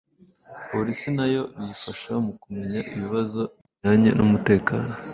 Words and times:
Polisi 0.69 1.07
nayo 1.17 1.41
biyifasha 1.55 2.11
mu 2.25 2.33
kumenya 2.41 2.79
ibibazo 2.93 3.41
bijyanye 3.51 4.09
n’umutekano 4.17 4.91